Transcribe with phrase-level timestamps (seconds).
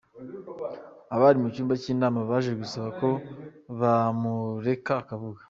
[1.15, 3.09] Abari mu cyumba cy’inama baje gusaba ko
[3.79, 5.39] bamureka akavuga.